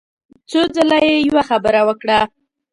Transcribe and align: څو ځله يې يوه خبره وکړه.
څو 0.49 0.61
ځله 0.75 0.97
يې 1.07 1.15
يوه 1.27 1.43
خبره 1.49 1.81
وکړه. 1.87 2.19